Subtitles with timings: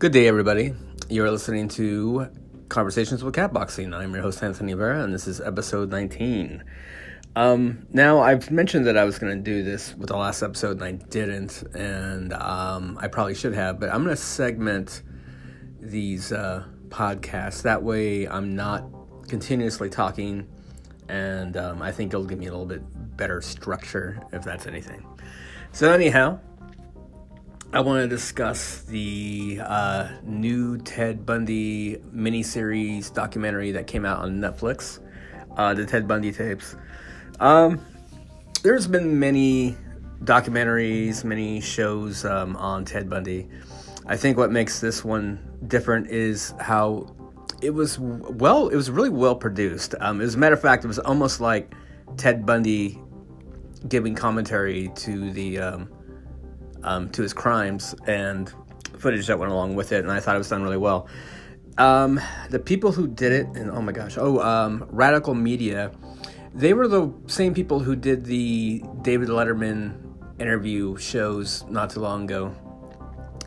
[0.00, 0.72] Good day, everybody.
[1.10, 2.28] You're listening to
[2.70, 3.94] Conversations with Catboxing.
[3.94, 6.64] I'm your host, Anthony Vera, and this is episode 19.
[7.36, 10.80] Um, now, I've mentioned that I was going to do this with the last episode,
[10.80, 15.02] and I didn't, and um, I probably should have, but I'm going to segment
[15.82, 17.60] these uh, podcasts.
[17.60, 18.86] That way, I'm not
[19.28, 20.48] continuously talking,
[21.10, 22.80] and um, I think it'll give me a little bit
[23.18, 25.06] better structure, if that's anything.
[25.72, 26.40] So, anyhow,
[27.72, 34.40] I want to discuss the uh, new Ted Bundy miniseries documentary that came out on
[34.40, 34.98] Netflix,
[35.56, 36.74] uh, the Ted Bundy tapes.
[37.38, 37.80] Um,
[38.64, 39.76] there's been many
[40.24, 43.48] documentaries, many shows um, on Ted Bundy.
[44.04, 47.14] I think what makes this one different is how
[47.62, 49.94] it was well, it was really well produced.
[50.00, 51.72] Um, as a matter of fact, it was almost like
[52.16, 52.98] Ted Bundy
[53.86, 55.60] giving commentary to the
[56.82, 58.52] um, to his crimes and
[58.98, 61.08] footage that went along with it, and I thought it was done really well.
[61.78, 65.92] Um, the people who did it, and oh my gosh, oh, um, Radical Media,
[66.54, 69.94] they were the same people who did the David Letterman
[70.38, 72.54] interview shows not too long ago.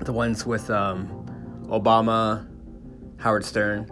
[0.02, 1.08] The ones with um,
[1.68, 2.48] Obama,
[3.18, 3.90] Howard Stern,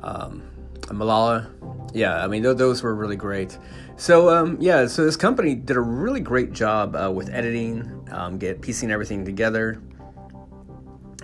[0.00, 0.42] um,
[0.82, 1.50] Malala.
[1.92, 3.58] Yeah, I mean, th- those were really great.
[3.96, 8.38] So, um, yeah, so this company did a really great job uh, with editing, um,
[8.38, 9.82] get piecing everything together.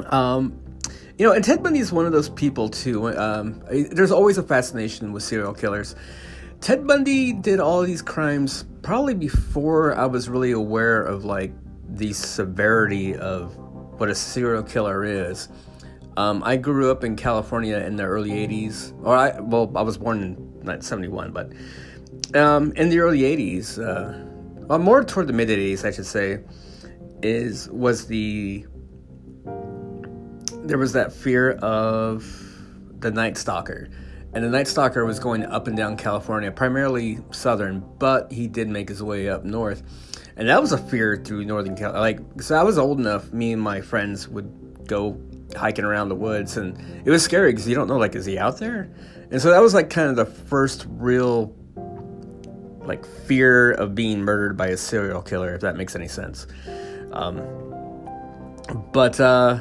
[0.06, 0.60] Um,
[1.18, 3.16] you know, and Ted Bundy is one of those people too.
[3.16, 5.94] Um, there's always a fascination with serial killers.
[6.60, 11.52] Ted Bundy did all these crimes probably before I was really aware of like
[11.88, 13.56] the severity of
[13.98, 15.48] what a serial killer is.
[16.16, 19.96] Um, I grew up in California in the early '80s, or I well, I was
[19.96, 21.52] born in '71, but
[22.36, 24.18] um, in the early '80s, uh,
[24.66, 26.40] well, more toward the mid '80s, I should say,
[27.22, 28.66] is was the
[30.64, 32.24] there was that fear of
[33.00, 33.88] the Night Stalker,
[34.34, 38.68] and the Night Stalker was going up and down California, primarily southern, but he did
[38.68, 39.82] make his way up north,
[40.36, 42.00] and that was a fear through northern California.
[42.00, 43.32] Like, so I was old enough.
[43.32, 45.20] Me and my friends would go
[45.56, 48.38] hiking around the woods, and it was scary because you don't know, like, is he
[48.38, 48.90] out there?
[49.30, 51.54] And so that was like kind of the first real
[52.82, 56.46] like fear of being murdered by a serial killer, if that makes any sense.
[57.12, 57.40] Um,
[58.92, 59.60] but uh,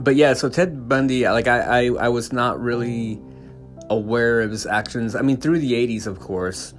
[0.00, 3.20] but yeah, so Ted Bundy, like I, I, I was not really
[3.90, 5.14] aware of his actions.
[5.14, 6.74] I mean, through the '80s, of course.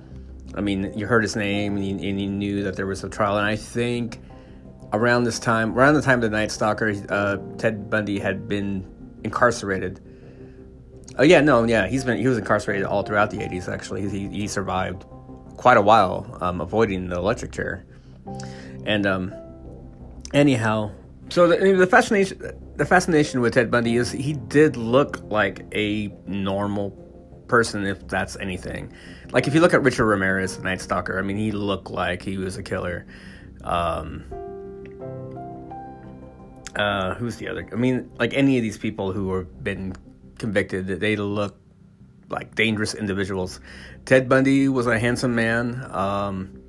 [0.56, 3.10] I mean, you heard his name and you, and you knew that there was a
[3.10, 4.20] trial, and I think
[4.94, 8.86] around this time, around the time of the Night Stalker, uh, Ted Bundy had been
[9.24, 10.02] incarcerated.
[11.18, 13.72] Oh yeah, no, yeah, he's been he was incarcerated all throughout the '80s.
[13.72, 15.06] Actually, he he survived
[15.58, 17.86] quite a while, um, avoiding the electric chair.
[18.86, 19.34] And um,
[20.34, 20.92] anyhow,
[21.30, 22.40] so the, the fascination
[22.76, 26.92] the fascination with Ted Bundy is he did look like a normal
[27.48, 28.94] person, if that's anything.
[29.32, 32.22] Like if you look at Richard Ramirez, the Night Stalker, I mean, he looked like
[32.22, 33.06] he was a killer.
[33.64, 34.24] Um,
[36.76, 37.68] uh, who's the other?
[37.72, 39.94] I mean, like any of these people who have been
[40.38, 41.60] convicted, they look
[42.30, 43.60] like dangerous individuals.
[44.06, 46.62] Ted Bundy was a handsome man, um,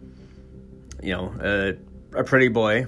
[1.02, 2.86] you know, a, a pretty boy,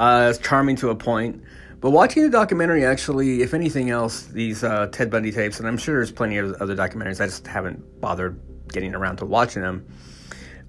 [0.00, 1.42] uh, charming to a point.
[1.80, 5.76] But watching the documentary, actually, if anything else, these uh, Ted Bundy tapes, and I'm
[5.76, 8.40] sure there's plenty of other documentaries, I just haven't bothered
[8.72, 9.86] getting around to watching them.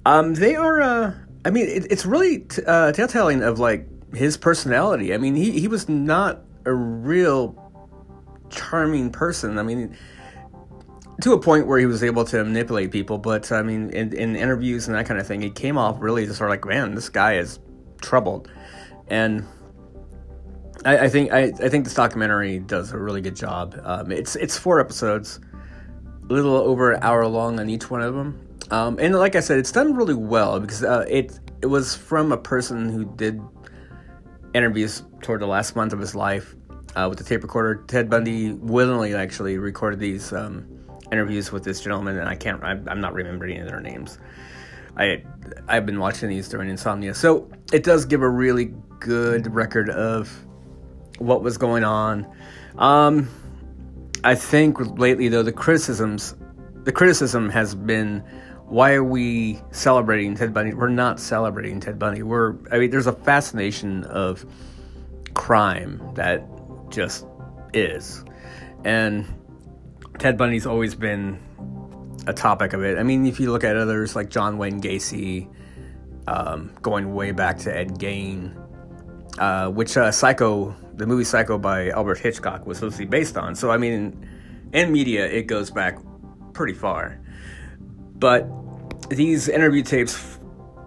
[0.06, 1.14] Um, they are, uh,
[1.46, 5.14] I mean, it, it's really t- uh, telltale of like his personality.
[5.14, 7.56] I mean, he, he was not a real
[8.50, 9.58] charming person.
[9.58, 9.98] I mean,
[11.22, 13.18] to a point where he was able to manipulate people.
[13.18, 16.26] But I mean, in, in interviews and that kind of thing, he came off really
[16.26, 17.60] just sort of like, man, this guy is
[18.02, 18.50] troubled.
[19.10, 19.46] And
[20.86, 23.80] I, I think I, I, think this documentary does a really good job.
[23.84, 25.40] Um, it's it's four episodes,
[26.30, 28.48] a little over an hour long on each one of them.
[28.70, 32.32] Um, and like I said, it's done really well because uh, it it was from
[32.32, 33.42] a person who did
[34.54, 36.56] interviews toward the last month of his life
[36.96, 37.84] uh, with the tape recorder.
[37.88, 40.68] Ted Bundy willingly actually recorded these um,
[41.12, 42.64] interviews with this gentleman, and I can't.
[42.64, 44.20] I'm, I'm not remembering any of their names.
[44.98, 45.24] I
[45.68, 50.46] I've been watching these during insomnia, so it does give a really good record of
[51.20, 52.28] what was going on.
[52.78, 53.30] Um,
[54.24, 56.36] I think lately though the criticisms,
[56.84, 58.24] the criticism has been,
[58.66, 60.74] why are we celebrating Ted Bundy?
[60.74, 62.24] We're not celebrating Ted Bundy.
[62.24, 64.46] We're I mean, there's a fascination of
[65.34, 66.44] crime that
[66.90, 67.26] just
[67.74, 68.26] is,
[68.84, 69.26] and
[70.18, 71.40] Ted Bundy's always been
[72.28, 72.98] a topic of it.
[72.98, 75.50] I mean, if you look at others like John Wayne Gacy,
[76.28, 78.54] um, going way back to Ed Gein,
[79.40, 83.38] uh, which uh, Psycho, the movie Psycho by Albert Hitchcock, was supposed to be based
[83.38, 83.56] on.
[83.56, 84.28] So I mean,
[84.74, 85.98] in media, it goes back
[86.54, 87.20] pretty far.
[88.16, 88.48] But
[89.10, 90.38] these interview tapes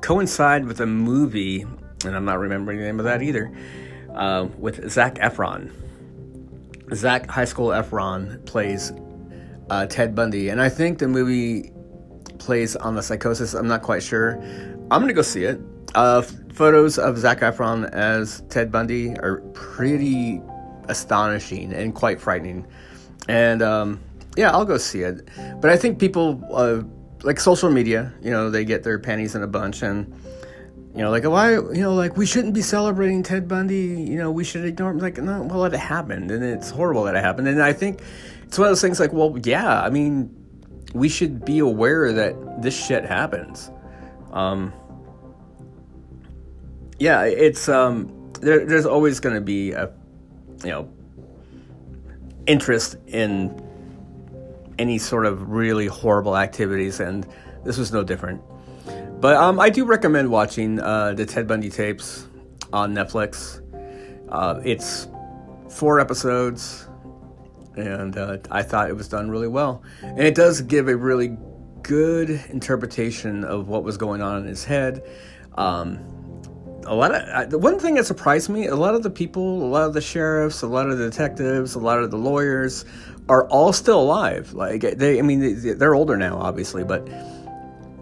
[0.03, 1.63] coincide with a movie,
[2.05, 3.51] and I'm not remembering the name of that either,
[4.15, 5.73] uh, with Zac Efron.
[6.95, 8.93] Zac High School Efron plays
[9.71, 11.73] uh, Ted Bundy, and I think the movie
[12.39, 13.55] plays on the psychosis.
[13.55, 14.41] I'm not quite sure.
[14.91, 15.61] I'm gonna go see it.
[15.95, 16.23] Uh,
[16.53, 20.43] photos of Zac Efron as Ted Bundy are pretty
[20.89, 22.67] astonishing and quite frightening.
[23.29, 24.01] And um,
[24.37, 25.29] yeah, I'll go see it.
[25.61, 26.83] But I think people uh,
[27.23, 30.13] like social media, you know, they get their panties in a bunch and
[30.95, 33.77] you know, like why, you know, like we shouldn't be celebrating Ted Bundy.
[33.77, 34.99] You know, we should ignore him.
[34.99, 37.47] Like, no, well, it happened, and it's horrible that it happened.
[37.47, 38.03] And I think
[38.51, 38.99] it's one of those things.
[38.99, 40.29] Like, well, yeah, I mean,
[40.93, 43.71] we should be aware that this shit happens.
[44.33, 44.73] Um,
[46.99, 49.93] yeah, it's um, there, there's always going to be a,
[50.65, 50.93] you know,
[52.49, 53.57] interest in
[54.81, 57.29] any sort of really horrible activities, and
[57.65, 58.43] this was no different.
[59.21, 62.27] But um, I do recommend watching uh, the Ted Bundy tapes
[62.73, 63.63] on Netflix.
[64.29, 65.07] Uh, it's
[65.69, 66.89] four episodes,
[67.77, 69.83] and uh, I thought it was done really well.
[70.03, 71.37] And it does give a really
[71.83, 75.03] good interpretation of what was going on in his head.
[75.55, 75.99] Um,
[76.87, 79.69] a lot of the one thing that surprised me a lot of the people a
[79.69, 82.87] lot of the sheriffs a lot of the detectives a lot of the lawyers
[83.29, 87.07] are all still alive like they i mean they're older now obviously but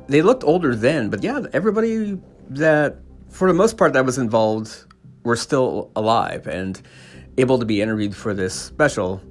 [0.08, 2.18] they looked older then, but yeah, everybody
[2.50, 2.96] that,
[3.28, 4.84] for the most part, that was involved
[5.22, 6.80] were still alive and
[7.36, 9.22] able to be interviewed for this special.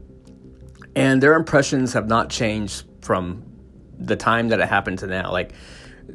[0.97, 3.43] And their impressions have not changed from
[3.99, 5.31] the time that it happened to now.
[5.31, 5.51] Like,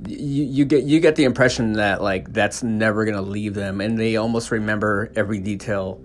[0.07, 3.99] you, you get you get the impression that like that's never gonna leave them, and
[3.99, 6.03] they almost remember every detail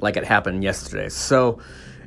[0.00, 1.08] like it happened yesterday.
[1.08, 1.60] So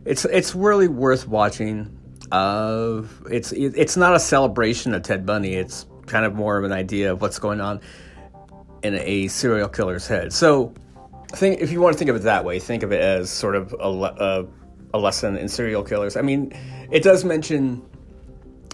[0.05, 1.95] it's it's really worth watching.
[2.31, 5.55] Uh, it's it's not a celebration of Ted Bundy.
[5.55, 7.79] It's kind of more of an idea of what's going on
[8.83, 10.33] in a serial killer's head.
[10.33, 10.73] So,
[11.27, 13.55] think if you want to think of it that way, think of it as sort
[13.55, 14.45] of a, a,
[14.93, 16.17] a lesson in serial killers.
[16.17, 16.53] I mean,
[16.91, 17.81] it does mention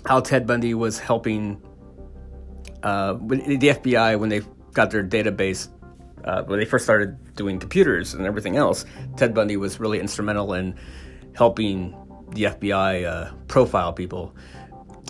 [0.06, 1.62] how Ted Bundy was helping
[2.84, 4.42] uh, the FBI when they
[4.74, 5.70] got their database.
[6.24, 8.86] Uh, when they first started doing computers and everything else,
[9.16, 10.76] Ted Bundy was really instrumental in
[11.36, 11.92] helping
[12.32, 14.36] the FBI uh, profile people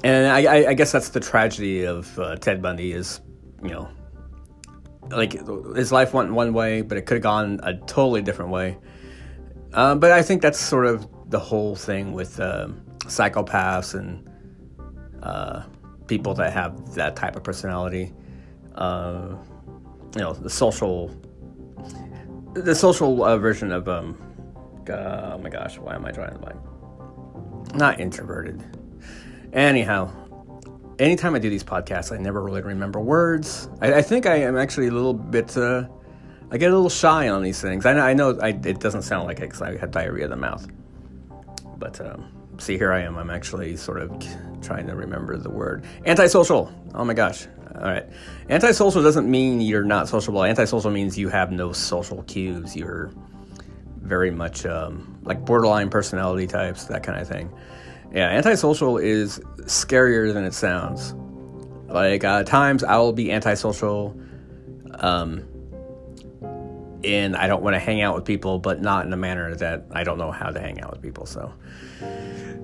[0.06, 3.22] and I, I, guess that's the tragedy of uh, Ted Bundy is,
[3.63, 3.90] you know,
[5.10, 5.34] like
[5.75, 8.78] his life went one way, but it could have gone a totally different way.
[9.75, 12.69] Uh, but I think that's sort of the whole thing with uh,
[13.04, 14.30] psychopaths and
[15.22, 15.63] uh,
[16.07, 18.13] people that have that type of personality.
[18.75, 19.36] Uh,
[20.16, 21.12] you know, the social,
[22.54, 24.18] the social uh, version of um,
[24.89, 26.60] oh my gosh, why am I drawing the blank?
[27.75, 28.63] Not introverted
[29.56, 30.12] Anyhow,
[31.00, 33.69] anytime I do these podcasts, I never really remember words.
[33.81, 35.56] I, I think I am actually a little bit.
[35.56, 35.88] Uh,
[36.52, 37.86] I get a little shy on these things.
[37.86, 40.38] I, I know I, it doesn't sound like it because I have diarrhea of the
[40.38, 40.68] mouth.
[41.78, 43.18] But um, see, here I am.
[43.18, 44.12] I'm actually sort of
[44.62, 46.72] trying to remember the word antisocial.
[46.94, 47.48] Oh my gosh.
[47.76, 48.06] All right.
[48.50, 50.44] Antisocial doesn't mean you're not sociable.
[50.46, 52.75] Antisocial means you have no social cues.
[52.75, 53.12] You're
[54.02, 57.52] very much um, like borderline personality types, that kind of thing.
[58.14, 61.14] Yeah, antisocial is scarier than it sounds.
[61.88, 64.18] Like uh, times I will be antisocial,
[65.00, 65.44] um,
[67.06, 69.86] and I don't want to hang out with people, but not in a manner that
[69.92, 71.26] I don't know how to hang out with people.
[71.26, 71.54] So,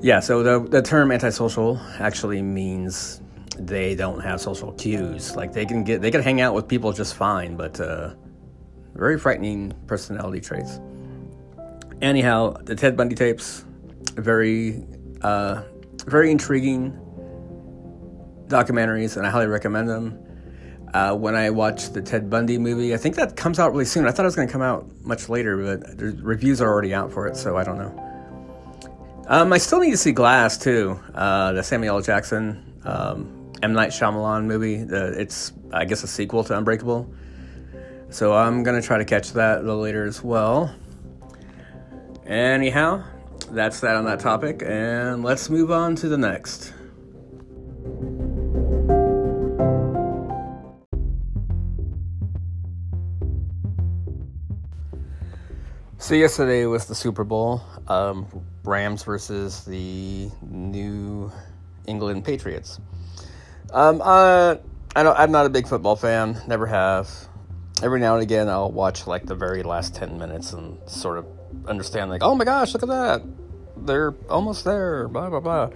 [0.01, 0.19] yeah.
[0.19, 3.21] So the the term antisocial actually means
[3.57, 5.35] they don't have social cues.
[5.35, 8.13] Like they can get they can hang out with people just fine, but uh,
[8.93, 10.79] very frightening personality traits.
[12.01, 13.63] Anyhow, the Ted Bundy tapes
[14.15, 14.83] very
[15.21, 15.63] uh,
[16.05, 16.97] very intriguing
[18.47, 20.20] documentaries, and I highly recommend them.
[20.93, 24.05] Uh, when I watched the Ted Bundy movie, I think that comes out really soon.
[24.05, 26.93] I thought it was going to come out much later, but the reviews are already
[26.93, 28.11] out for it, so I don't know.
[29.27, 32.01] Um, I still need to see Glass too, uh, the Samuel L.
[32.01, 34.83] Jackson um, M Night Shyamalan movie.
[34.83, 37.09] The, it's I guess a sequel to Unbreakable,
[38.09, 40.75] so I'm gonna try to catch that a little later as well.
[42.25, 43.05] Anyhow,
[43.51, 46.73] that's that on that topic, and let's move on to the next.
[56.11, 58.27] So yesterday was the Super Bowl, um,
[58.65, 61.31] Rams versus the New
[61.87, 62.81] England Patriots.
[63.71, 64.57] Um, uh,
[64.93, 67.09] I don't, I'm not a big football fan, never have.
[67.81, 71.25] every now and again I'll watch like the very last 10 minutes and sort of
[71.65, 73.21] understand like, oh my gosh, look at that.
[73.77, 75.69] They're almost there, blah blah blah.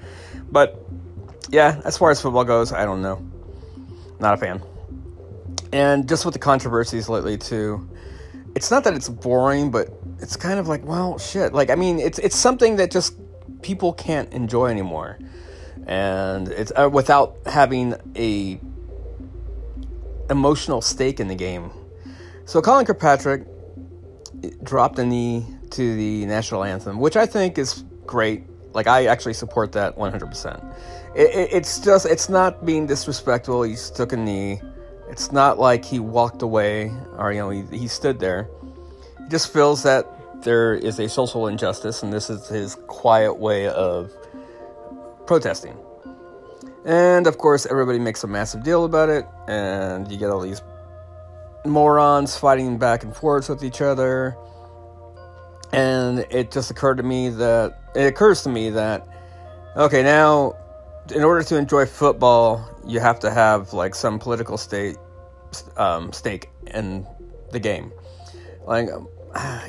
[0.52, 0.86] But
[1.50, 3.26] yeah, as far as football goes, I don't know.
[4.20, 4.62] Not a fan.
[5.72, 7.90] And just with the controversies lately too,
[8.54, 11.54] it's not that it's boring, but it's kind of like, well, shit.
[11.54, 13.16] Like I mean, it's it's something that just
[13.62, 15.20] people can't enjoy anymore.
[15.88, 18.60] And it's uh, without having a
[20.30, 21.72] emotional stake in the game.
[22.46, 23.46] So Colin Kirkpatrick
[24.64, 28.44] dropped a knee to the national anthem, which I think is great.
[28.74, 30.76] Like I actually support that 100%.
[31.16, 33.64] It, it, it's just it's not being disrespectful.
[33.64, 34.62] He took a knee.
[35.10, 38.50] It's not like he walked away or you know he, he stood there.
[39.26, 40.06] He just feels that
[40.44, 44.12] there is a social injustice, and this is his quiet way of
[45.26, 45.76] protesting.
[46.86, 50.62] And of course, everybody makes a massive deal about it, and you get all these
[51.66, 54.38] morons fighting back and forth with each other.
[55.74, 59.08] And it just occurred to me that it occurs to me that
[59.76, 60.54] okay, now
[61.14, 64.98] in order to enjoy football, you have to have like some political state
[65.78, 67.06] um, stake in
[67.52, 67.92] the game.
[68.66, 68.90] Like,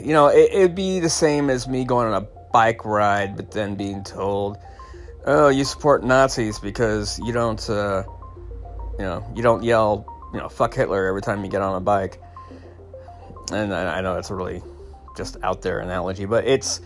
[0.00, 3.50] you know, it, it'd be the same as me going on a bike ride, but
[3.50, 4.58] then being told
[5.26, 8.04] oh, you support Nazis because you don't, uh,
[8.98, 11.80] you know, you don't yell, you know, fuck Hitler every time you get on a
[11.80, 12.20] bike.
[13.52, 14.62] And I, I know that's a really
[15.16, 16.80] just out there analogy, but it's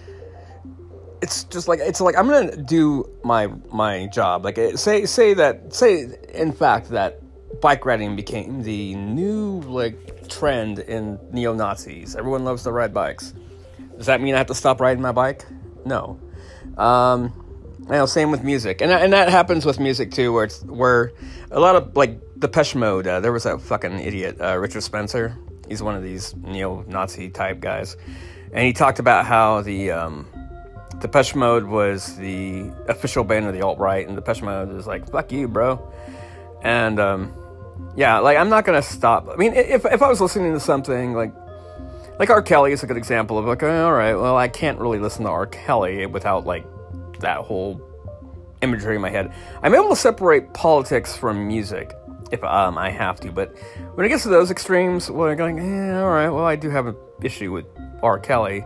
[1.23, 4.45] it's just like it's like I'm gonna do my my job.
[4.45, 7.23] Like say say that say in fact that
[7.61, 12.17] bike riding became the new like trend in neo Nazis.
[12.17, 13.35] Everyone loves to ride bikes.
[13.97, 15.45] Does that mean I have to stop riding my bike?
[15.85, 16.19] No.
[16.79, 17.33] Um,
[17.81, 21.13] you know, same with music, and and that happens with music too, where it's where
[21.51, 23.07] a lot of like Depeche Mode.
[23.07, 25.37] Uh, there was a fucking idiot, uh, Richard Spencer.
[25.69, 27.97] He's one of these neo-Nazi type guys,
[28.53, 30.27] and he talked about how the um,
[31.01, 35.11] Depeche Mode was the official band of the alt right, and Depeche Mode is like
[35.11, 35.81] fuck you, bro.
[36.63, 37.35] And um,
[37.97, 39.29] yeah, like I'm not gonna stop.
[39.29, 41.33] I mean, if if I was listening to something like
[42.19, 42.43] like R.
[42.43, 45.31] Kelly is a good example of like, all right, well, I can't really listen to
[45.31, 45.47] R.
[45.47, 46.67] Kelly without like
[47.21, 47.81] that whole
[48.61, 49.33] imagery in my head.
[49.63, 51.95] I'm able to separate politics from music
[52.31, 53.57] if um, I have to, but
[53.95, 56.71] when it gets to those extremes, well, I'm going, eh, all right, well, I do
[56.71, 57.65] have an issue with
[58.03, 58.19] R.
[58.19, 58.65] Kelly.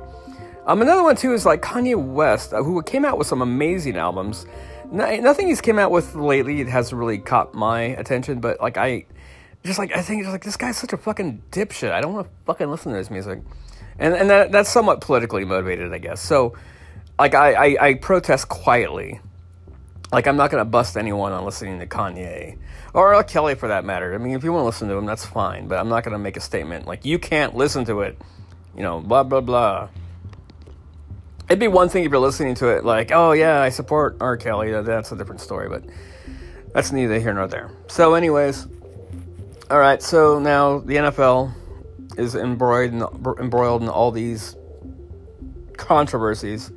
[0.66, 3.96] Um, another one too is like Kanye West, uh, who came out with some amazing
[3.96, 4.46] albums.
[4.90, 9.06] No, nothing he's came out with lately has really caught my attention, but like I,
[9.64, 11.90] just like I think just like this guy's such a fucking dipshit.
[11.90, 13.40] I don't want to fucking listen to his music,
[13.98, 16.20] and and that that's somewhat politically motivated, I guess.
[16.20, 16.54] So
[17.18, 19.20] like I, I, I protest quietly.
[20.12, 22.58] Like I'm not gonna bust anyone on listening to Kanye
[22.92, 24.14] or Kelly for that matter.
[24.14, 25.66] I mean, if you want to listen to him, that's fine.
[25.66, 28.20] But I'm not gonna make a statement like you can't listen to it.
[28.76, 29.88] You know, blah blah blah.
[31.48, 34.36] It'd be one thing if you're listening to it like, oh yeah, I support R.
[34.36, 34.72] Kelly.
[34.72, 35.84] That's a different story, but
[36.72, 37.70] that's neither here nor there.
[37.86, 38.66] So, anyways,
[39.70, 40.02] all right.
[40.02, 41.52] So now the NFL
[42.16, 43.02] is embroiled in,
[43.38, 44.56] embroiled in all these
[45.76, 46.70] controversies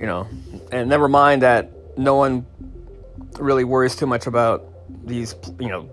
[0.00, 0.28] you know,
[0.72, 2.46] and never mind that no one
[3.38, 4.64] really worries too much about
[5.04, 5.88] these, you know,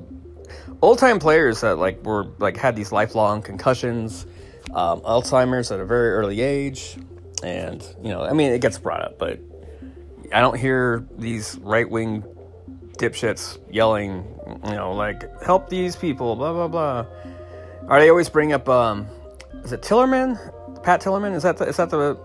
[0.82, 4.26] old time players that like were like had these lifelong concussions,
[4.74, 6.98] um, Alzheimer's at a very early age,
[7.44, 9.40] and you know, I mean, it gets brought up, but
[10.34, 12.24] I don't hear these right wing
[12.98, 14.26] dipshits yelling,
[14.66, 17.06] you know, like help these people, blah blah blah.
[17.88, 18.68] Are they always bring up?
[18.70, 19.08] Um,
[19.64, 20.84] is it Tillerman?
[20.84, 21.36] Pat Tillerman?
[21.36, 22.18] Is that the, is that the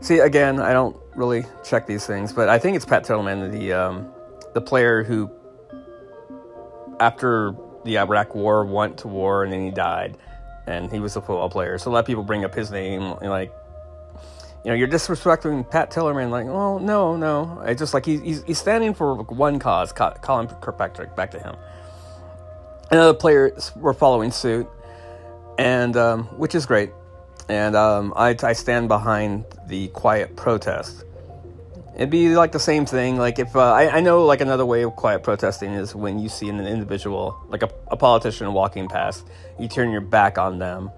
[0.00, 3.72] See, again, I don't really check these things, but I think it's Pat Tillerman, the
[3.72, 4.08] um,
[4.54, 5.28] the player who,
[7.00, 10.16] after the Iraq War, went to war and then he died,
[10.68, 11.78] and he was a football player.
[11.78, 13.52] So a lot of people bring up his name, like,
[14.64, 16.30] you know, you're disrespecting Pat Tillerman.
[16.30, 19.92] Like, oh no, no, it's just like he's he's standing for one cause.
[19.92, 21.56] Colin Kirkpatrick, back to him.
[22.90, 24.66] And other players were following suit,
[25.58, 26.90] and um, which is great
[27.48, 31.04] and um, I, I stand behind the quiet protest.
[31.94, 33.16] It'd be like the same thing.
[33.16, 36.28] Like if uh, I, I know, like another way of quiet protesting is when you
[36.28, 39.26] see an individual, like a, a politician walking past,
[39.58, 40.90] you turn your back on them.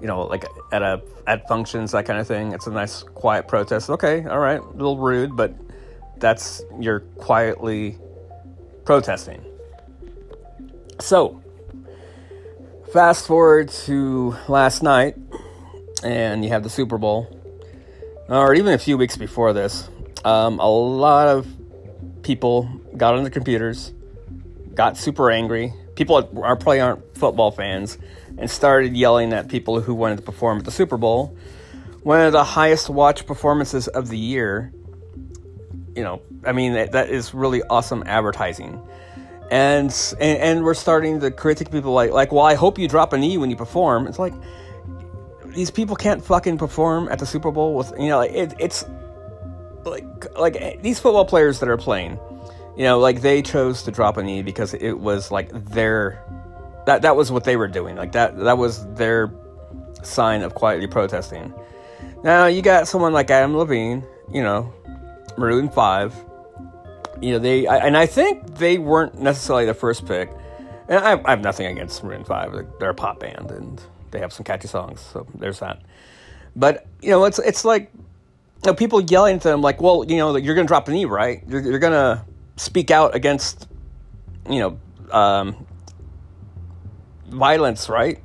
[0.00, 2.52] You know, like at a at functions, that kind of thing.
[2.52, 3.90] It's a nice quiet protest.
[3.90, 5.54] Okay, all right, a little rude, but
[6.18, 7.98] that's you're quietly
[8.84, 9.42] protesting.
[11.00, 11.42] So,
[12.92, 15.16] fast forward to last night
[16.02, 17.28] and you have the Super Bowl,
[18.28, 19.88] or even a few weeks before this,
[20.24, 21.46] um, a lot of
[22.22, 23.92] people got on the computers,
[24.74, 27.98] got super angry, people are probably aren't football fans
[28.38, 31.36] and started yelling at people who wanted to perform at the Super Bowl.
[32.02, 34.72] One of the highest watch performances of the year.
[35.96, 38.80] You know, I mean that, that is really awesome advertising.
[39.50, 43.12] And, and and we're starting to critique people like like well I hope you drop
[43.12, 44.06] a knee when you perform.
[44.06, 44.34] It's like
[45.46, 48.84] these people can't fucking perform at the Super Bowl with you know it, it's
[49.84, 50.04] like
[50.36, 52.18] like eh, these football players that are playing,
[52.76, 56.22] you know, like they chose to drop a knee because it was like their
[56.84, 57.96] that that was what they were doing.
[57.96, 59.32] Like that that was their
[60.02, 61.54] sign of quietly protesting.
[62.22, 64.72] Now you got someone like Adam Levine, you know,
[65.38, 66.14] Maroon Five.
[67.20, 70.30] You know they I, and I think they weren't necessarily the first pick.
[70.88, 72.52] And I, I have nothing against Maroon Five.
[72.78, 73.80] They're a pop band and
[74.10, 75.80] they have some catchy songs, so there's that.
[76.54, 80.18] But you know, it's it's like you know, people yelling at them like, "Well, you
[80.18, 81.42] know, you're to drop a knee, right?
[81.48, 82.24] You're, you're to
[82.56, 83.68] speak out against,
[84.48, 84.78] you know,
[85.12, 85.66] um,
[87.26, 88.18] violence, right?"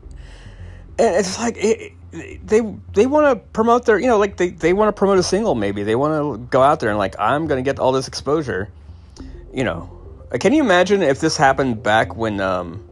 [0.97, 2.61] And it's like it, they
[2.93, 5.55] they want to promote their, you know, like they they want to promote a single.
[5.55, 8.07] Maybe they want to go out there and like, I'm going to get all this
[8.07, 8.69] exposure.
[9.53, 9.89] You know,
[10.39, 12.39] can you imagine if this happened back when?
[12.41, 12.87] Um,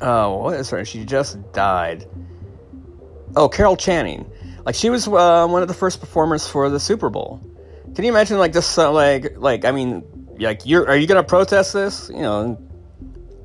[0.00, 0.84] oh, what is her?
[0.84, 2.06] She just died.
[3.36, 4.30] Oh, Carol Channing.
[4.64, 7.40] Like she was uh, one of the first performers for the Super Bowl.
[7.94, 8.76] Can you imagine like this?
[8.76, 10.02] Uh, like, like I mean,
[10.38, 12.10] like you're are you gonna protest this?
[12.12, 12.58] You know,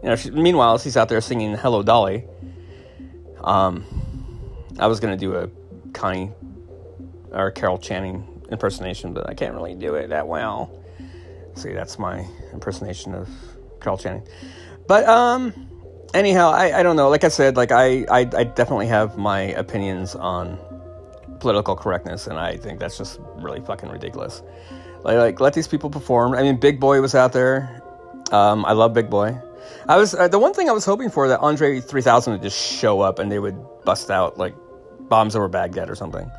[0.02, 0.16] you know.
[0.16, 2.26] She, meanwhile, she's out there singing "Hello, Dolly."
[3.44, 3.86] Um,
[4.80, 5.50] I was gonna do a
[5.94, 6.32] Connie
[7.32, 10.72] or Carol Channing impersonation, but I can't really do it that well.
[11.54, 13.30] See, that's my impersonation of
[13.82, 14.28] Carol Channing.
[14.88, 15.54] But um,
[16.14, 17.10] anyhow, I, I don't know.
[17.10, 20.58] Like I said, like I, I I definitely have my opinions on
[21.40, 24.42] political correctness, and I think that's just really fucking ridiculous.
[25.04, 26.34] Like, like let these people perform.
[26.34, 27.82] I mean, Big Boi was out there.
[28.32, 29.40] Um, I love Big Boi.
[29.88, 32.58] I was uh, the one thing I was hoping for that Andre 3000 would just
[32.58, 34.56] show up and they would bust out like
[35.10, 36.30] bombs over Baghdad or something.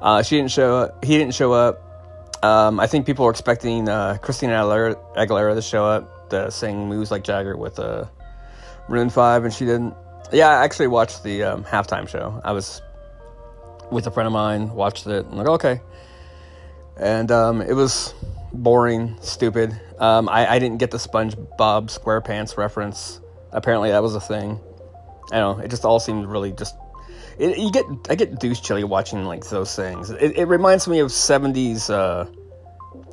[0.00, 1.04] Uh, she didn't show up.
[1.04, 1.80] He didn't show up.
[2.44, 7.10] Um, I think people were expecting uh, Christina Aguilera, to show up to sing "Moves
[7.10, 8.04] Like Jagger" with uh,
[8.88, 9.94] Maroon Five, and she didn't.
[10.30, 12.40] Yeah, I actually watched the um, halftime show.
[12.44, 12.82] I was
[13.94, 15.24] with a friend of mine, watched it.
[15.30, 15.80] I'm like, okay.
[16.98, 18.12] And um, it was
[18.52, 19.78] boring, stupid.
[19.98, 23.20] Um, I, I didn't get the SpongeBob SquarePants reference.
[23.52, 24.60] Apparently, that was a thing.
[25.32, 25.64] I don't know.
[25.64, 26.76] It just all seemed really just.
[27.38, 30.10] It, you get I get douche chilly watching like those things.
[30.10, 32.26] It, it reminds me of '70s uh,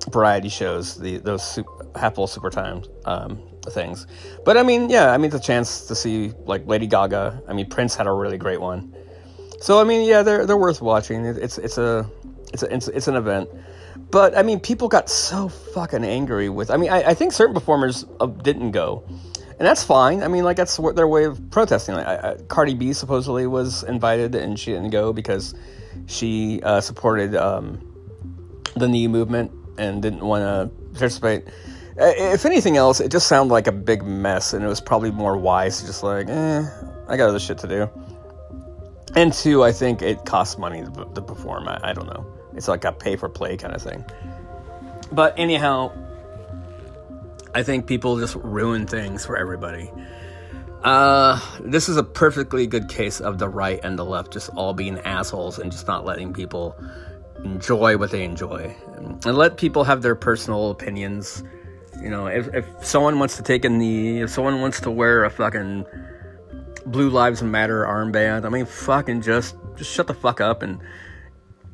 [0.10, 4.08] variety shows, the those super, Apple Super Time um, things.
[4.46, 7.44] But I mean, yeah, I mean the chance to see like Lady Gaga.
[7.48, 8.94] I mean Prince had a really great one.
[9.62, 11.24] So I mean, yeah, they're they're worth watching.
[11.24, 12.10] It's it's a
[12.52, 13.48] it's a, it's, it's an event.
[14.10, 16.72] But I mean, people got so fucking angry with.
[16.72, 20.24] I mean, I, I think certain performers uh, didn't go, and that's fine.
[20.24, 21.94] I mean, like that's their way of protesting.
[21.94, 25.54] Like, I, I, Cardi B supposedly was invited and she didn't go because
[26.08, 27.80] she uh, supported um,
[28.76, 31.46] the knee movement and didn't want to participate.
[31.98, 35.38] If anything else, it just sounded like a big mess, and it was probably more
[35.38, 36.66] wise to just like, eh,
[37.08, 37.90] I got other shit to do.
[39.16, 41.68] And two, I think it costs money to, to perform.
[41.68, 42.26] I, I, don't know.
[42.56, 44.06] It's like a pay for play kind of thing.
[45.12, 45.92] But anyhow,
[47.54, 49.92] I think people just ruin things for everybody.
[50.84, 54.74] Uh, this is a perfectly good case of the right and the left just all
[54.74, 56.76] being assholes and just not letting people
[57.44, 61.44] enjoy what they enjoy and let people have their personal opinions.
[62.02, 65.26] You know, if, if someone wants to take a knee, if someone wants to wear
[65.26, 65.86] a fucking
[66.86, 68.46] Blue Lives Matter armband.
[68.46, 70.80] I mean, fucking just just shut the fuck up and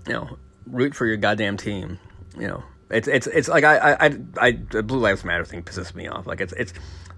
[0.06, 2.00] you know root for your goddamn team.
[2.38, 5.64] You know, it's it's it's like I I I, I the Blue Lives Matter thing
[5.64, 6.28] pisses me off.
[6.28, 6.74] Like it's it's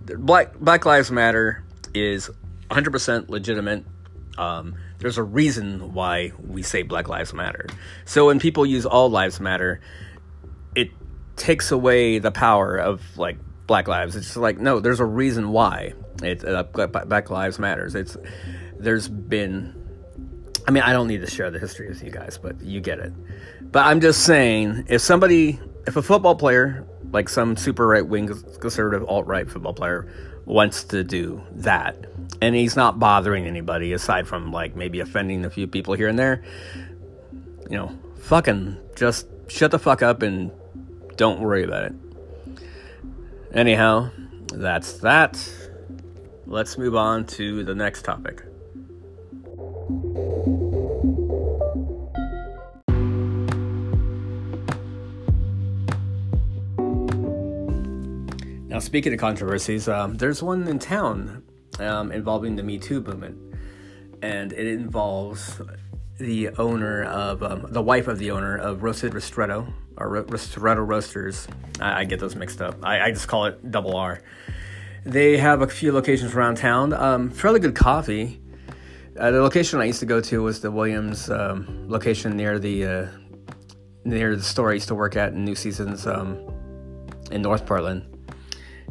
[0.05, 2.29] Black Black Lives Matter is
[2.69, 3.83] 100% legitimate.
[4.37, 7.67] Um, there's a reason why we say Black Lives Matter.
[8.05, 9.81] So when people use All Lives Matter,
[10.75, 10.91] it
[11.35, 13.37] takes away the power of like
[13.69, 14.15] Black Lives.
[14.15, 15.93] It's like no, there's a reason why.
[16.23, 17.93] It's uh, Black Lives Matters.
[17.93, 18.17] It's
[18.79, 19.75] there's been.
[20.67, 22.97] I mean, I don't need to share the history with you guys, but you get
[22.97, 23.13] it.
[23.71, 28.27] But I'm just saying, if somebody, if a football player, like some super right wing
[28.59, 30.11] conservative alt right football player,
[30.45, 31.95] wants to do that,
[32.41, 36.17] and he's not bothering anybody aside from like maybe offending a few people here and
[36.17, 36.43] there,
[37.69, 40.51] you know, fucking just shut the fuck up and
[41.17, 41.93] don't worry about it.
[43.51, 44.11] Anyhow,
[44.53, 45.37] that's that
[46.45, 48.43] let's move on to the next topic.
[58.67, 61.43] Now, speaking of controversies, um, there's one in town
[61.79, 63.55] um, involving the Me Too movement,
[64.21, 65.59] and it involves
[66.19, 71.47] the owner of um, the wife of the owner of Roasted Ristretto or Ristretto Roasters.
[71.79, 72.75] I, I get those mixed up.
[72.83, 74.21] I, I, just call it Double R.
[75.05, 76.93] They have a few locations around town.
[76.93, 78.41] Um, fairly good coffee.
[79.17, 82.85] Uh, the location I used to go to was the Williams um, location near the
[82.85, 83.07] uh,
[84.03, 86.37] near the store I used to work at in New Seasons um,
[87.31, 88.05] in North Portland.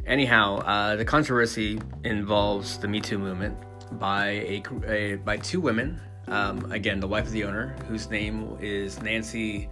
[0.07, 3.57] Anyhow, uh, the controversy involves the Me Too movement
[3.99, 6.01] by a, a by two women.
[6.31, 9.69] Um, again, the wife of the owner, whose name is Nancy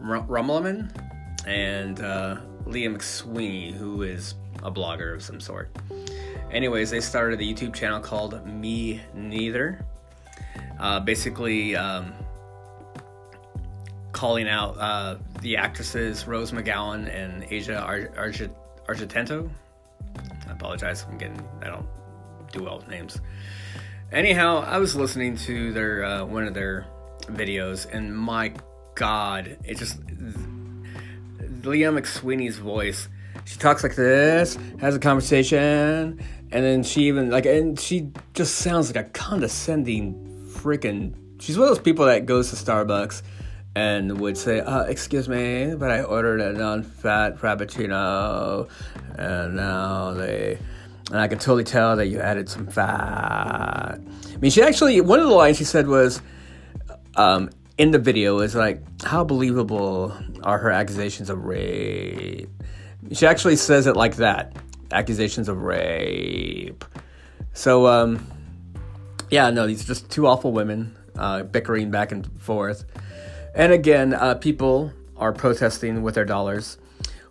[0.00, 0.90] Rommelmann,
[1.46, 5.70] and uh, Leah McSweeney, who is a blogger of some sort.
[6.50, 9.84] Anyways, they started a YouTube channel called Me Neither.
[10.78, 12.12] Uh, basically, um,
[14.12, 18.54] calling out uh, the actresses Rose McGowan and Asia Ar- Argent-
[18.88, 19.48] Argentento.
[20.48, 21.04] I apologize.
[21.08, 21.46] I'm getting.
[21.62, 21.86] I don't
[22.52, 23.20] do well with names.
[24.16, 26.86] Anyhow, I was listening to their uh, one of their
[27.24, 28.54] videos, and my
[28.94, 29.98] God, it just
[31.62, 33.10] Leah McSweeney's voice.
[33.44, 36.18] She talks like this, has a conversation,
[36.50, 40.14] and then she even like, and she just sounds like a condescending
[40.48, 41.14] freaking.
[41.38, 43.20] She's one of those people that goes to Starbucks
[43.74, 48.66] and would say, uh, "Excuse me, but I ordered a non-fat frappuccino,
[49.18, 50.58] and now they."
[51.10, 54.00] And I could totally tell that you added some fat.
[54.00, 56.20] I mean, she actually one of the lines she said was,
[57.14, 62.48] um, in the video is like, how believable are her accusations of rape?
[63.12, 64.56] She actually says it like that
[64.90, 66.84] accusations of rape.
[67.52, 68.26] So, um,
[69.30, 72.84] yeah, no, these are just two awful women uh, bickering back and forth.
[73.54, 76.78] And again, uh, people are protesting with their dollars.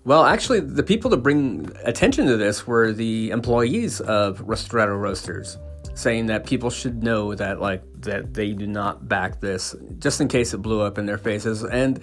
[0.05, 5.57] Well, actually, the people to bring attention to this were the employees of Ristretto Roasters
[5.95, 10.27] saying that people should know that like that they do not back this just in
[10.27, 11.63] case it blew up in their faces.
[11.63, 12.01] And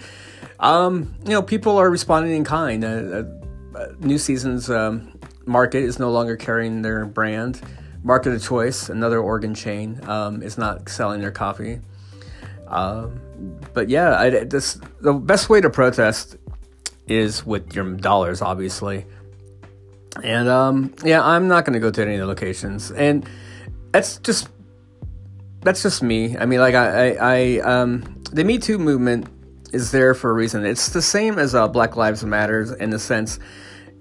[0.59, 2.83] um, you know people are responding in kind.
[2.83, 3.23] Uh,
[3.73, 7.61] uh, new season's um, market is no longer carrying their brand.
[8.03, 11.79] Market of choice another Oregon chain um, is not selling their coffee.
[12.67, 13.21] Um,
[13.73, 16.37] but yeah I, this the best way to protest
[17.07, 19.05] is with your dollars obviously
[20.23, 23.27] and um, yeah i'm not to go to any of the locations and
[23.91, 24.49] that's just
[25.63, 26.37] that's just me.
[26.37, 29.27] I mean, like I, I, I um, the Me Too movement
[29.71, 30.65] is there for a reason.
[30.65, 33.39] It's the same as uh, Black Lives Matters in the sense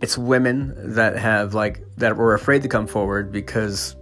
[0.01, 3.95] it's women that have like that were afraid to come forward because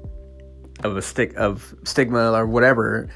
[0.83, 3.11] of a stick of stigma or whatever.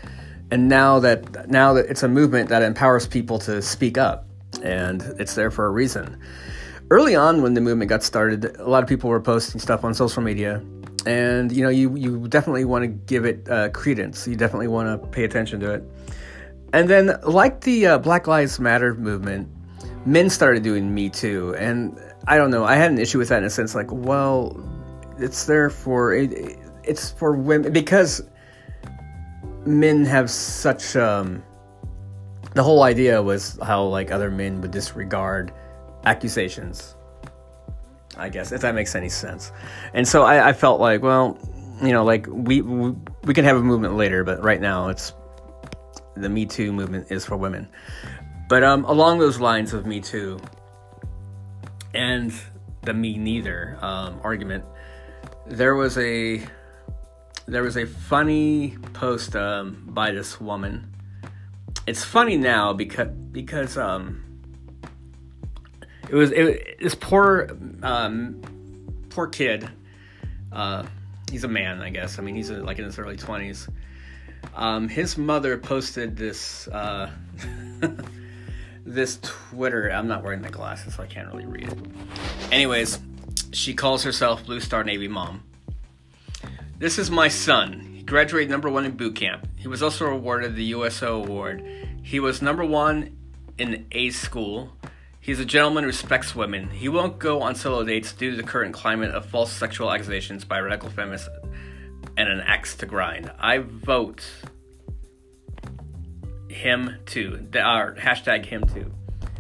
[0.51, 4.29] And now that now that it's a movement that empowers people to speak up,
[4.65, 6.19] and it's there for a reason.
[6.91, 9.95] Early on, when the movement got started, a lot of people were posting stuff on
[9.95, 10.63] social media
[11.07, 14.27] and you know you you definitely want to give it uh, credence.
[14.27, 15.85] You definitely want to pay attention to it.
[16.73, 19.49] And then, like the uh, Black Lives Matter movement,
[20.07, 22.65] men started doing Me Too, and I don't know.
[22.65, 24.59] I had an issue with that in a sense, like, well,
[25.19, 28.23] it's there for it, it's for women because
[29.67, 30.97] men have such.
[30.97, 31.43] Um,
[32.55, 35.53] the whole idea was how like other men would disregard
[36.05, 36.97] accusations
[38.17, 39.53] I guess if that makes any sense.
[39.93, 41.39] And so I, I felt like, well,
[41.83, 45.13] you know, like we, we we can have a movement later, but right now it's
[46.15, 47.69] the Me Too movement is for women.
[48.49, 50.39] But um, along those lines of Me Too
[51.93, 52.33] and
[52.83, 54.65] the Me Neither um, argument,
[55.47, 56.43] there was a
[57.47, 60.94] there was a funny post um, by this woman.
[61.87, 64.23] It's funny now because because um,
[66.09, 67.51] it was it, this poor
[67.83, 68.41] um,
[69.11, 69.69] poor kid.
[70.51, 70.85] Uh,
[71.31, 72.19] he's a man, I guess.
[72.19, 73.69] I mean, he's like in his early twenties.
[74.55, 77.11] Um, his mother posted this uh,
[78.87, 79.91] this Twitter.
[79.91, 81.79] I'm not wearing my glasses, so I can't really read it.
[82.51, 82.99] Anyways,
[83.53, 85.43] she calls herself Blue Star Navy Mom.
[86.79, 87.94] This is my son.
[88.15, 89.45] Graduated number one in boot camp.
[89.57, 91.65] He was also awarded the USO award.
[92.05, 93.17] He was number one
[93.59, 94.71] in A school.
[95.21, 96.71] He's a gentleman who respects women.
[96.71, 100.45] He won't go on solo dates due to the current climate of false sexual accusations
[100.45, 101.29] by radical feminists
[102.17, 103.33] and an axe to grind.
[103.37, 104.25] I vote
[106.49, 107.49] him too.
[107.53, 108.95] Or hashtag him too.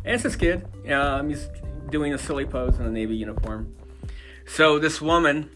[0.05, 0.67] And it's this kid.
[0.91, 1.49] Um, he's
[1.91, 3.73] doing a silly pose in a Navy uniform.
[4.47, 5.49] So this woman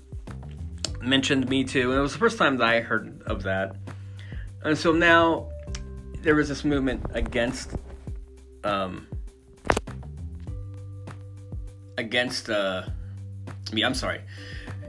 [1.01, 3.77] mentioned me too, and it was the first time that I heard of that.
[4.63, 5.49] And so now
[6.23, 7.77] there was this movement against
[8.65, 9.07] um,
[11.97, 12.83] against uh,
[13.73, 14.21] mean, I'm sorry,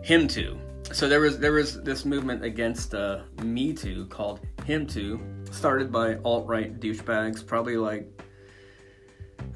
[0.02, 0.58] him too.
[0.92, 5.92] So there was there was this movement against uh, Me Too called Him Too, started
[5.92, 8.08] by alt right douchebags, probably like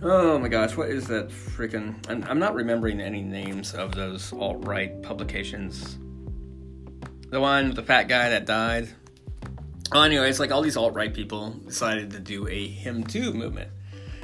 [0.02, 1.96] Oh my gosh, what is that freaking?
[2.10, 5.98] I'm, I'm not remembering any names of those alt right publications.
[7.34, 8.90] The one with the fat guy that died.
[9.92, 13.34] Oh, anyway, it's like all these alt right people decided to do a him too
[13.34, 13.72] movement.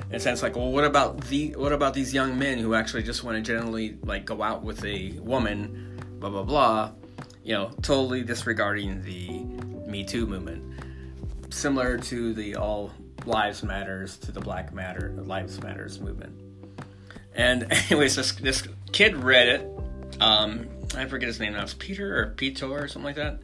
[0.03, 3.01] And it sounds like, well, what about the what about these young men who actually
[3.01, 6.91] just want to generally like go out with a woman, blah blah blah,
[7.43, 9.39] you know, totally disregarding the
[9.89, 10.63] Me Too movement,
[11.49, 12.91] similar to the all
[13.25, 16.39] lives matters to the Black Matter Lives Matters movement.
[17.33, 19.67] And anyways, this this kid read it.
[20.21, 21.63] Um, I forget his name now.
[21.63, 23.39] It's Peter or Peter or something like that.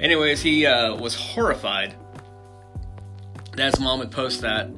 [0.00, 1.94] Anyways, he uh, was horrified
[3.52, 4.68] that his mom would post that,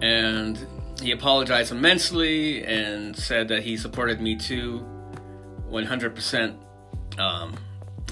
[0.00, 0.58] and
[1.00, 4.86] he apologized immensely and said that he supported Me Too
[5.68, 6.56] 100%.
[7.18, 7.54] Um,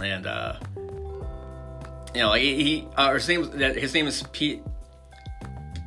[0.02, 0.58] and uh,
[2.14, 4.62] you know, he, he uh, his name his name is Pete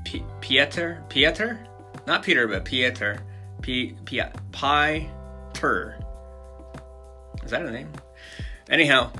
[0.04, 1.04] P- Pieter?
[1.10, 1.60] Pieter?
[2.08, 3.22] Not Peter, but Pieter.
[3.62, 6.05] P- P- Pieter.
[7.46, 7.90] Is that a name?
[8.70, 9.12] Anyhow,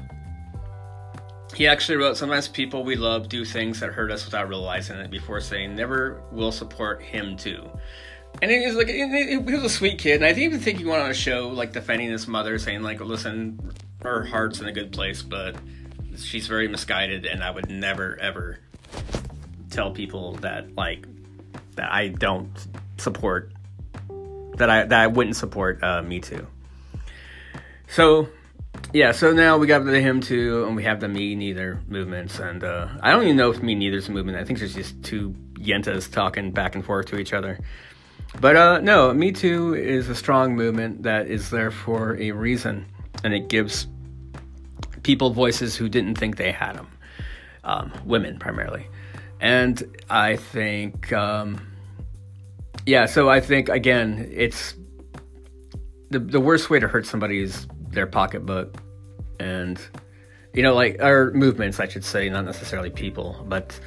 [1.56, 5.12] he actually wrote, Sometimes people we love do things that hurt us without realizing it
[5.12, 7.70] before saying, Never will support him too.
[8.42, 10.86] And he was like, he was a sweet kid, and I didn't even think he
[10.86, 14.74] went on a show like defending his mother, saying like, "Listen, her heart's in a
[14.74, 15.56] good place, but
[16.18, 18.60] she's very misguided, and I would never ever
[19.70, 21.08] tell people that like
[21.76, 22.52] that I don't
[22.98, 23.54] support
[24.58, 26.46] that I that I wouldn't support uh, Me Too.
[27.96, 28.28] So
[28.92, 32.40] yeah, so now we got the him too, and we have the me neither movements,
[32.40, 34.38] and uh, I don't even know if me neither's a movement.
[34.38, 37.58] I think there's just two yentas talking back and forth to each other.
[38.42, 42.86] But uh, no, Me Too is a strong movement that is there for a reason,
[43.24, 43.88] and it gives
[45.04, 46.90] people voices who didn't think they had them,
[47.64, 48.88] um, women primarily.
[49.40, 51.66] And I think, um,
[52.86, 54.76] yeah, so I think, again, it's
[56.10, 58.78] the, the worst way to hurt somebody is their pocketbook.
[59.40, 59.80] And,
[60.54, 63.80] you know, like, our movements, I should say, not necessarily people, but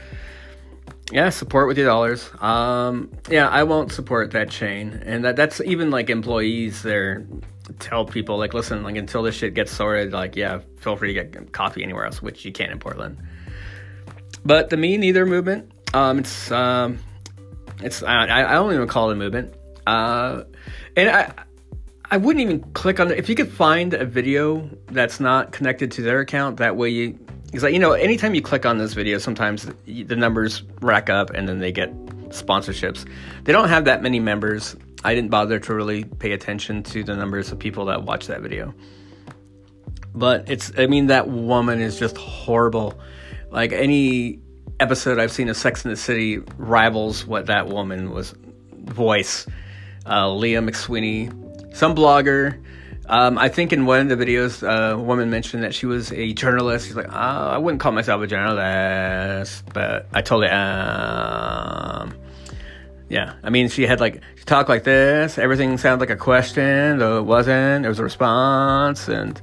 [1.11, 2.29] yeah, support with your dollars.
[2.41, 7.27] Um, yeah, I won't support that chain, and that that's even like employees there
[7.79, 11.25] tell people like, listen, like until this shit gets sorted, like yeah, feel free to
[11.25, 13.19] get coffee anywhere else, which you can't in Portland.
[14.45, 16.99] But the me neither movement, um, it's um,
[17.83, 19.55] it's I, I don't even call it a movement.
[19.87, 20.45] Uh,
[20.95, 21.33] and I
[22.11, 25.91] I wouldn't even click on it if you could find a video that's not connected
[25.93, 26.57] to their account.
[26.57, 30.17] That way you because like you know anytime you click on this video, sometimes the
[30.17, 31.95] numbers rack up and then they get
[32.31, 33.07] sponsorships.
[33.45, 34.77] They don't have that many members.
[35.05, 38.41] I didn't bother to really pay attention to the numbers of people that watch that
[38.41, 38.75] video.
[40.15, 42.99] But it's I mean that woman is just horrible
[43.51, 44.41] like any
[44.81, 48.35] episode I've seen of Sex in the City rivals what that woman was
[48.79, 49.47] voice.
[50.07, 51.31] Uh, Leah McSweeney,
[51.79, 52.63] some blogger.
[53.07, 56.13] Um, I think in one of the videos, uh, a woman mentioned that she was
[56.13, 56.87] a journalist.
[56.87, 62.15] She's like, oh, I wouldn't call myself a journalist, but I totally am.
[63.09, 65.39] Yeah, I mean, she had like she talked like this.
[65.39, 67.87] Everything sounded like a question, though it wasn't.
[67.87, 69.41] It was a response, and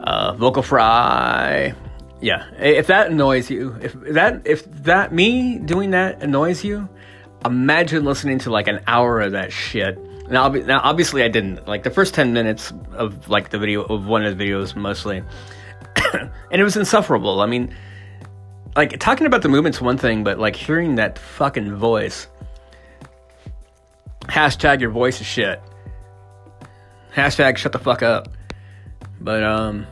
[0.00, 1.74] uh, vocal fry
[2.22, 6.88] yeah if that annoys you if that if that me doing that annoys you
[7.44, 9.98] imagine listening to like an hour of that shit
[10.32, 11.66] now, now obviously i didn't.
[11.66, 15.18] Like the first 10 minutes of like the video of one of the videos mostly
[16.14, 17.40] and it was insufferable.
[17.40, 17.74] I mean
[18.74, 22.26] like talking about the movement's one thing but like hearing that fucking voice
[24.22, 25.60] hashtag your voice is shit.
[27.14, 28.28] Hashtag shut the fuck up.
[29.20, 29.86] But um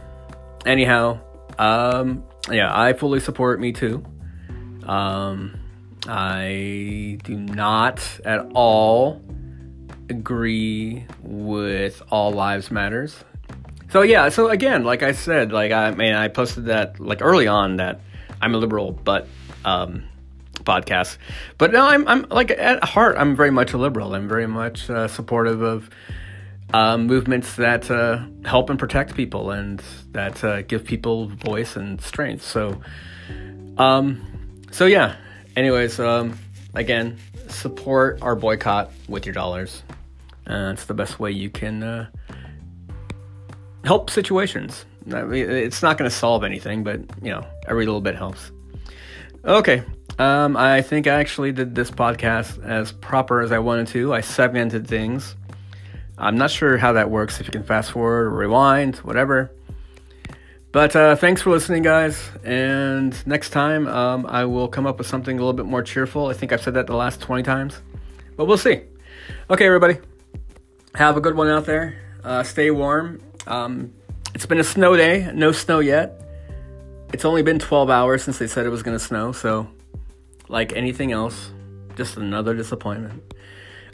[0.66, 1.20] anyhow
[1.60, 4.02] um, yeah, I fully support Me Too.
[4.84, 5.60] Um,
[6.06, 9.22] I do not at all
[10.10, 13.24] agree with All Lives Matters.
[13.90, 17.46] So yeah, so again, like I said, like I mean, I posted that like early
[17.46, 18.00] on that
[18.40, 19.26] I'm a liberal, but
[19.64, 20.04] um,
[20.54, 21.16] podcast.
[21.58, 24.14] But no, I'm I'm like at heart, I'm very much a liberal.
[24.14, 25.90] I'm very much uh, supportive of
[26.72, 32.00] uh, movements that uh, help and protect people and that uh, give people voice and
[32.00, 32.44] strength.
[32.44, 32.80] So,
[33.76, 34.20] um,
[34.70, 35.16] so yeah.
[35.56, 36.38] Anyways, um,
[36.74, 37.18] again,
[37.48, 39.82] support our boycott with your dollars.
[40.50, 42.10] Uh, it's the best way you can uh,
[43.84, 44.84] help situations.
[45.12, 48.50] I mean, it's not going to solve anything, but you know, every little bit helps.
[49.44, 49.82] Okay.
[50.18, 54.12] Um, I think I actually did this podcast as proper as I wanted to.
[54.12, 55.36] I segmented things
[56.20, 59.50] I'm not sure how that works, if you can fast forward or rewind, whatever.
[60.70, 62.22] But uh, thanks for listening, guys.
[62.44, 66.26] And next time, um, I will come up with something a little bit more cheerful.
[66.26, 67.80] I think I've said that the last 20 times,
[68.36, 68.82] but we'll see.
[69.48, 70.09] Okay, everybody.
[70.94, 71.98] Have a good one out there.
[72.22, 73.20] Uh, stay warm.
[73.46, 73.92] Um,
[74.34, 76.20] it's been a snow day, no snow yet.
[77.12, 79.68] It's only been 12 hours since they said it was going to snow, so
[80.48, 81.50] like anything else,
[81.96, 83.22] just another disappointment.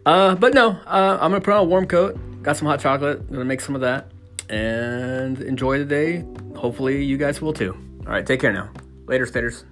[0.07, 2.17] Uh, but no, uh, I'm gonna put on a warm coat.
[2.43, 3.29] Got some hot chocolate.
[3.29, 4.13] Gonna make some of that
[4.49, 6.25] and enjoy the day.
[6.55, 7.77] Hopefully, you guys will too.
[8.07, 8.71] All right, take care now.
[9.07, 9.65] Later, staters.